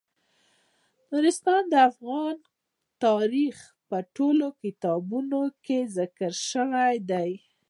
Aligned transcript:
نورستان 1.11 1.63
د 1.71 1.75
افغان 1.89 2.35
تاریخ 3.05 3.55
په 3.89 3.97
ټولو 4.15 4.47
کتابونو 4.63 5.41
کې 5.65 5.77
ذکر 5.97 6.31
شوی 6.51 6.95
دی. 7.11 7.31